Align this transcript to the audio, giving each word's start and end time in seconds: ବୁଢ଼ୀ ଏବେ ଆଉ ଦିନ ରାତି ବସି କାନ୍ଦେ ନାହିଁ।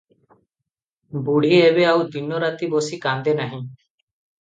ବୁଢ଼ୀ 1.27 1.53
ଏବେ 1.67 1.87
ଆଉ 1.91 2.09
ଦିନ 2.17 2.43
ରାତି 2.47 2.73
ବସି 2.75 3.03
କାନ୍ଦେ 3.09 3.39
ନାହିଁ। 3.45 3.65